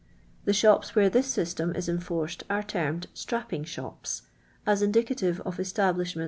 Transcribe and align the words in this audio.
The 0.45 0.51
iihups 0.51 0.93
wh' 0.93 0.95
re 0.95 1.09
this 1.09 1.37
.\vstem 1.37 1.77
is 1.77 1.87
ciiforced 1.87 2.41
are 2.49 2.63
termed" 2.63 3.05
Btrajipiug 3.15 3.65
iihops." 3.65 4.23
as 4.65 4.81
indicative 4.81 5.39
of 5.41 5.57
e>iabliahment. 5.59 6.17